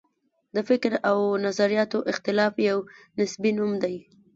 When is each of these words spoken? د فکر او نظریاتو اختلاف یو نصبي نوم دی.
د 0.55 0.57
فکر 0.69 0.91
او 1.09 1.17
نظریاتو 1.45 1.99
اختلاف 2.11 2.53
یو 2.69 2.77
نصبي 3.19 3.51
نوم 3.57 3.71
دی. 3.83 3.95